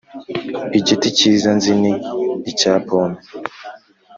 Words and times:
Igiti 0.79 1.07
kiza 1.17 1.49
nzi 1.57 1.71
ni 1.81 1.91
icya 2.51 2.73
pomme 2.87 3.19